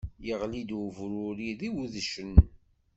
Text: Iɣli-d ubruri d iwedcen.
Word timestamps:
Iɣli-d 0.31 0.69
ubruri 0.83 1.49
d 1.59 1.61
iwedcen. 1.67 2.33